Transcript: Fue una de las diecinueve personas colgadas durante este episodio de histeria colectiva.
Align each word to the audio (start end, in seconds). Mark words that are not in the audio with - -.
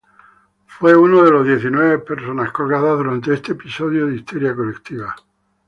Fue 0.65 0.95
una 0.97 1.21
de 1.21 1.31
las 1.31 1.45
diecinueve 1.45 1.99
personas 1.99 2.51
colgadas 2.51 2.97
durante 2.97 3.35
este 3.35 3.51
episodio 3.51 4.07
de 4.07 4.15
histeria 4.15 4.55
colectiva. 4.55 5.15